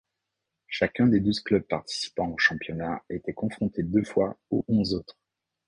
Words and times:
Chacun 0.67 1.05
des 1.05 1.19
douze 1.19 1.41
clubs 1.41 1.61
participant 1.61 2.29
au 2.29 2.37
championnat 2.39 3.03
était 3.11 3.33
confronté 3.33 3.83
deux 3.83 4.03
fois 4.03 4.35
aux 4.49 4.65
onze 4.67 4.95
autres. 4.95 5.19